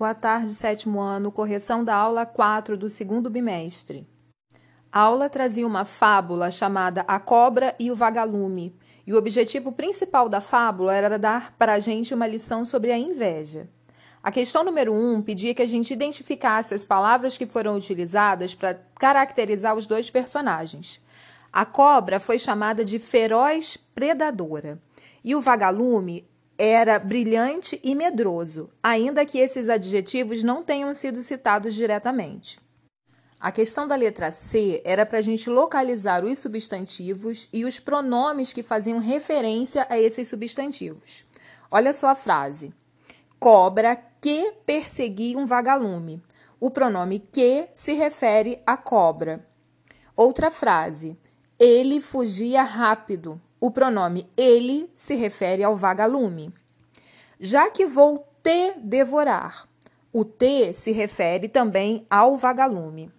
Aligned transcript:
Boa 0.00 0.14
tarde, 0.14 0.54
sétimo 0.54 0.98
ano, 0.98 1.30
correção 1.30 1.84
da 1.84 1.94
aula 1.94 2.24
4 2.24 2.74
do 2.74 2.88
segundo 2.88 3.28
bimestre. 3.28 4.08
A 4.90 5.00
aula 5.00 5.28
trazia 5.28 5.66
uma 5.66 5.84
fábula 5.84 6.50
chamada 6.50 7.04
A 7.06 7.20
Cobra 7.20 7.76
e 7.78 7.90
o 7.90 7.94
Vagalume, 7.94 8.74
e 9.06 9.12
o 9.12 9.18
objetivo 9.18 9.72
principal 9.72 10.26
da 10.26 10.40
fábula 10.40 10.94
era 10.94 11.18
dar 11.18 11.54
para 11.58 11.74
a 11.74 11.78
gente 11.78 12.14
uma 12.14 12.26
lição 12.26 12.64
sobre 12.64 12.90
a 12.90 12.96
inveja. 12.96 13.68
A 14.22 14.32
questão 14.32 14.64
número 14.64 14.90
1 14.90 15.16
um 15.16 15.20
pedia 15.20 15.54
que 15.54 15.60
a 15.60 15.68
gente 15.68 15.92
identificasse 15.92 16.72
as 16.72 16.82
palavras 16.82 17.36
que 17.36 17.44
foram 17.44 17.76
utilizadas 17.76 18.54
para 18.54 18.80
caracterizar 18.98 19.76
os 19.76 19.86
dois 19.86 20.08
personagens. 20.08 20.98
A 21.52 21.66
cobra 21.66 22.18
foi 22.18 22.38
chamada 22.38 22.82
de 22.82 22.98
feroz 22.98 23.76
predadora 23.76 24.80
e 25.22 25.34
o 25.34 25.42
vagalume 25.42 26.26
era 26.62 26.98
brilhante 26.98 27.80
e 27.82 27.94
medroso, 27.94 28.68
ainda 28.82 29.24
que 29.24 29.38
esses 29.38 29.70
adjetivos 29.70 30.44
não 30.44 30.62
tenham 30.62 30.92
sido 30.92 31.22
citados 31.22 31.74
diretamente. 31.74 32.60
A 33.40 33.50
questão 33.50 33.86
da 33.86 33.96
letra 33.96 34.30
C 34.30 34.82
era 34.84 35.06
para 35.06 35.16
a 35.16 35.22
gente 35.22 35.48
localizar 35.48 36.22
os 36.22 36.38
substantivos 36.38 37.48
e 37.50 37.64
os 37.64 37.80
pronomes 37.80 38.52
que 38.52 38.62
faziam 38.62 38.98
referência 38.98 39.86
a 39.88 39.98
esses 39.98 40.28
substantivos. 40.28 41.24
Olha 41.70 41.94
só 41.94 42.08
a 42.08 42.14
frase: 42.14 42.74
Cobra 43.38 43.96
que 44.20 44.52
perseguia 44.66 45.38
um 45.38 45.46
vagalume. 45.46 46.22
O 46.60 46.70
pronome 46.70 47.20
que 47.20 47.70
se 47.72 47.94
refere 47.94 48.60
à 48.66 48.76
cobra. 48.76 49.48
Outra 50.14 50.50
frase: 50.50 51.18
Ele 51.58 52.02
fugia 52.02 52.62
rápido. 52.62 53.40
O 53.62 53.70
pronome 53.70 54.26
ele 54.38 54.90
se 54.94 55.14
refere 55.14 55.62
ao 55.62 55.76
vagalume. 55.76 56.50
Já 57.42 57.70
que 57.70 57.86
vou 57.86 58.28
te 58.42 58.74
devorar. 58.80 59.66
O 60.12 60.26
te 60.26 60.74
se 60.74 60.92
refere 60.92 61.48
também 61.48 62.06
ao 62.10 62.36
vagalume. 62.36 63.10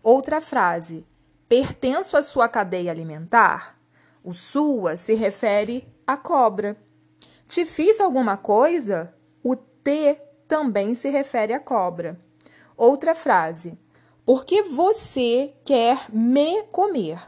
Outra 0.00 0.40
frase: 0.40 1.04
pertenço 1.48 2.16
à 2.16 2.22
sua 2.22 2.48
cadeia 2.48 2.92
alimentar. 2.92 3.76
O 4.22 4.32
sua 4.32 4.96
se 4.96 5.14
refere 5.14 5.84
à 6.06 6.16
cobra. 6.16 6.76
Te 7.48 7.66
fiz 7.66 8.00
alguma 8.00 8.36
coisa? 8.36 9.12
O 9.42 9.56
te 9.56 10.16
também 10.46 10.94
se 10.94 11.08
refere 11.10 11.52
à 11.52 11.58
cobra. 11.58 12.20
Outra 12.76 13.16
frase: 13.16 13.76
porque 14.24 14.62
você 14.62 15.52
quer 15.64 16.06
me 16.12 16.62
comer? 16.70 17.18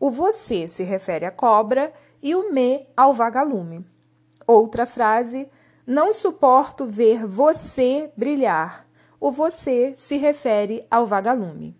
O 0.00 0.10
você 0.10 0.66
se 0.66 0.82
refere 0.82 1.26
à 1.26 1.30
cobra 1.30 1.92
e 2.20 2.34
o 2.34 2.52
me 2.52 2.88
ao 2.96 3.14
vagalume. 3.14 3.86
Outra 4.48 4.84
frase: 4.84 5.48
Não 5.86 6.12
suporto 6.12 6.84
ver 6.84 7.24
você 7.24 8.10
brilhar. 8.16 8.88
O 9.20 9.30
você 9.30 9.94
se 9.96 10.16
refere 10.16 10.84
ao 10.90 11.06
vagalume. 11.06 11.76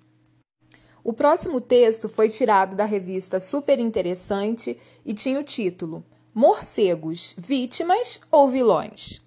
O 1.02 1.12
próximo 1.12 1.60
texto 1.60 2.08
foi 2.08 2.28
tirado 2.28 2.76
da 2.76 2.84
revista 2.84 3.40
Super 3.40 3.80
Interessante 3.80 4.78
e 5.04 5.12
tinha 5.12 5.40
o 5.40 5.42
título 5.42 6.04
Morcegos, 6.32 7.34
vítimas 7.36 8.20
ou 8.30 8.48
vilões? 8.48 9.24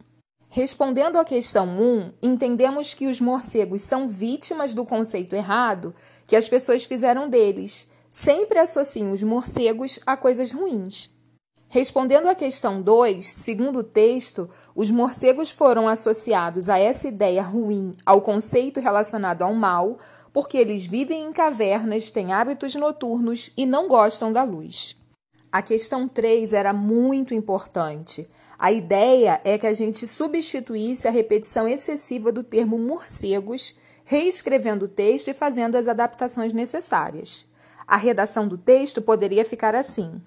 Respondendo 0.47 1.17
à 1.17 1.25
questão 1.25 1.67
1, 1.67 2.13
entendemos 2.21 2.93
que 2.93 3.07
os 3.07 3.19
morcegos 3.19 3.81
são 3.81 4.07
vítimas 4.07 4.73
do 4.73 4.85
conceito 4.85 5.35
errado 5.35 5.93
que 6.25 6.37
as 6.37 6.47
pessoas 6.47 6.85
fizeram 6.85 7.27
deles 7.27 7.85
sempre 8.09 8.57
associam 8.57 9.11
os 9.11 9.23
morcegos 9.23 9.99
a 10.05 10.15
coisas 10.15 10.53
ruins. 10.53 11.09
Respondendo 11.71 12.27
à 12.27 12.33
questão 12.33 12.81
2, 12.81 13.23
segundo 13.23 13.79
o 13.79 13.83
texto, 13.83 14.49
os 14.75 14.89
morcegos 14.89 15.51
foram 15.51 15.87
associados 15.87 16.67
a 16.67 16.79
essa 16.79 17.07
ideia 17.07 17.43
ruim 17.43 17.93
ao 18.03 18.21
conceito 18.21 18.79
relacionado 18.79 19.43
ao 19.43 19.53
mal, 19.53 19.99
porque 20.33 20.57
eles 20.57 20.87
vivem 20.87 21.27
em 21.27 21.31
cavernas, 21.31 22.09
têm 22.09 22.33
hábitos 22.33 22.73
noturnos 22.73 23.51
e 23.55 23.67
não 23.67 23.87
gostam 23.87 24.33
da 24.33 24.41
luz. 24.41 24.97
A 25.51 25.61
questão 25.61 26.07
3 26.07 26.53
era 26.53 26.73
muito 26.73 27.35
importante. 27.35 28.27
A 28.57 28.71
ideia 28.71 29.39
é 29.43 29.55
que 29.55 29.67
a 29.67 29.73
gente 29.73 30.07
substituísse 30.07 31.07
a 31.07 31.11
repetição 31.11 31.67
excessiva 31.67 32.31
do 32.31 32.43
termo 32.43 32.79
morcegos, 32.79 33.75
reescrevendo 34.03 34.85
o 34.85 34.89
texto 34.89 35.27
e 35.27 35.35
fazendo 35.35 35.75
as 35.75 35.87
adaptações 35.87 36.51
necessárias. 36.51 37.45
A 37.85 37.95
redação 37.95 38.47
do 38.47 38.57
texto 38.57 39.03
poderia 39.03 39.45
ficar 39.45 39.75
assim: 39.75 40.19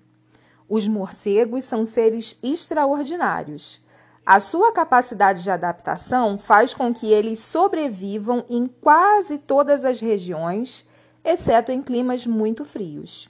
Os 0.74 0.88
morcegos 0.88 1.64
são 1.64 1.84
seres 1.84 2.38
extraordinários. 2.42 3.78
A 4.24 4.40
sua 4.40 4.72
capacidade 4.72 5.42
de 5.42 5.50
adaptação 5.50 6.38
faz 6.38 6.72
com 6.72 6.94
que 6.94 7.12
eles 7.12 7.40
sobrevivam 7.40 8.42
em 8.48 8.66
quase 8.66 9.36
todas 9.36 9.84
as 9.84 10.00
regiões, 10.00 10.86
exceto 11.22 11.72
em 11.72 11.82
climas 11.82 12.26
muito 12.26 12.64
frios. 12.64 13.28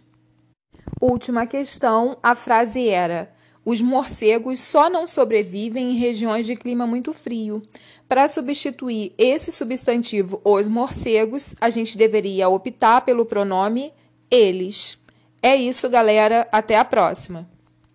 Última 1.00 1.44
questão: 1.44 2.16
a 2.22 2.36
frase 2.36 2.88
era: 2.88 3.34
Os 3.64 3.82
morcegos 3.82 4.60
só 4.60 4.88
não 4.88 5.04
sobrevivem 5.08 5.90
em 5.90 5.96
regiões 5.96 6.46
de 6.46 6.54
clima 6.54 6.86
muito 6.86 7.12
frio. 7.12 7.60
Para 8.08 8.28
substituir 8.28 9.14
esse 9.18 9.50
substantivo, 9.50 10.40
os 10.44 10.68
morcegos, 10.68 11.56
a 11.60 11.70
gente 11.70 11.98
deveria 11.98 12.48
optar 12.48 13.00
pelo 13.00 13.26
pronome 13.26 13.92
eles. 14.30 15.01
É 15.42 15.56
isso, 15.56 15.90
galera. 15.90 16.46
Até 16.52 16.78
a 16.78 16.84
próxima. 16.84 17.51